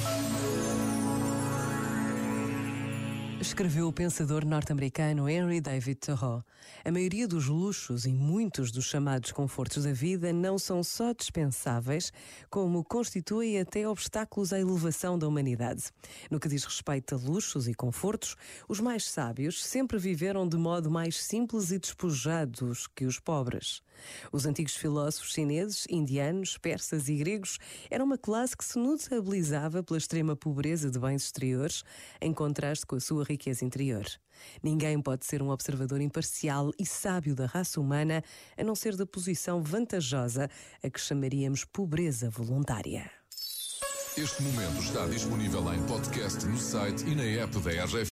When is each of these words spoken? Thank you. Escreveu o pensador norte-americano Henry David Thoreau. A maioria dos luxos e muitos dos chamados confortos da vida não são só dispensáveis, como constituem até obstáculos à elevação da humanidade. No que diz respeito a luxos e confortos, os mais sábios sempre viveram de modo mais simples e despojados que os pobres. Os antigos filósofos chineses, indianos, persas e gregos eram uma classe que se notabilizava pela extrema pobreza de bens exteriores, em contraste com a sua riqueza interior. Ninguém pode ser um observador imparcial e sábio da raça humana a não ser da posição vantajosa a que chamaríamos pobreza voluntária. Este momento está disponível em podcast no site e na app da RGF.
Thank 0.00 0.52
you. 0.52 0.57
Escreveu 3.40 3.86
o 3.86 3.92
pensador 3.92 4.44
norte-americano 4.44 5.28
Henry 5.28 5.60
David 5.60 6.00
Thoreau. 6.00 6.44
A 6.84 6.90
maioria 6.90 7.28
dos 7.28 7.46
luxos 7.46 8.04
e 8.04 8.12
muitos 8.12 8.72
dos 8.72 8.84
chamados 8.84 9.30
confortos 9.30 9.84
da 9.84 9.92
vida 9.92 10.32
não 10.32 10.58
são 10.58 10.82
só 10.82 11.12
dispensáveis, 11.12 12.12
como 12.50 12.82
constituem 12.82 13.60
até 13.60 13.88
obstáculos 13.88 14.52
à 14.52 14.58
elevação 14.58 15.16
da 15.16 15.28
humanidade. 15.28 15.84
No 16.28 16.40
que 16.40 16.48
diz 16.48 16.64
respeito 16.64 17.14
a 17.14 17.18
luxos 17.18 17.68
e 17.68 17.74
confortos, 17.74 18.34
os 18.68 18.80
mais 18.80 19.04
sábios 19.08 19.64
sempre 19.64 19.98
viveram 19.98 20.46
de 20.48 20.56
modo 20.56 20.90
mais 20.90 21.22
simples 21.22 21.70
e 21.70 21.78
despojados 21.78 22.88
que 22.88 23.04
os 23.04 23.20
pobres. 23.20 23.82
Os 24.32 24.46
antigos 24.46 24.76
filósofos 24.76 25.32
chineses, 25.32 25.86
indianos, 25.90 26.56
persas 26.56 27.08
e 27.08 27.16
gregos 27.16 27.58
eram 27.90 28.04
uma 28.04 28.18
classe 28.18 28.56
que 28.56 28.64
se 28.64 28.78
notabilizava 28.78 29.82
pela 29.82 29.98
extrema 29.98 30.36
pobreza 30.36 30.90
de 30.90 30.98
bens 30.98 31.24
exteriores, 31.24 31.82
em 32.20 32.32
contraste 32.32 32.86
com 32.86 32.96
a 32.96 33.00
sua 33.00 33.24
riqueza 33.28 33.64
interior. 33.64 34.04
Ninguém 34.62 35.00
pode 35.00 35.26
ser 35.26 35.42
um 35.42 35.50
observador 35.50 36.00
imparcial 36.00 36.70
e 36.78 36.86
sábio 36.86 37.34
da 37.34 37.46
raça 37.46 37.80
humana 37.80 38.22
a 38.56 38.64
não 38.64 38.74
ser 38.74 38.96
da 38.96 39.06
posição 39.06 39.62
vantajosa 39.62 40.48
a 40.82 40.90
que 40.90 41.00
chamaríamos 41.00 41.64
pobreza 41.64 42.30
voluntária. 42.30 43.10
Este 44.16 44.42
momento 44.42 44.82
está 44.82 45.06
disponível 45.06 45.72
em 45.72 45.80
podcast 45.86 46.44
no 46.46 46.58
site 46.58 47.04
e 47.06 47.14
na 47.14 47.22
app 47.22 47.56
da 47.60 47.84
RGF. 47.84 48.06